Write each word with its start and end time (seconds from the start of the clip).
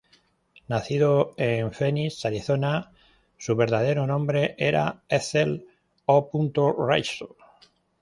Nacida 0.73 1.09
en 1.37 1.71
Phoenix, 1.73 2.25
Arizona, 2.25 2.91
su 3.37 3.55
verdadero 3.55 4.07
nombre 4.07 4.55
era 4.57 5.03
Ethel 5.07 5.67
O. 6.07 6.31
Risso. 6.89 7.35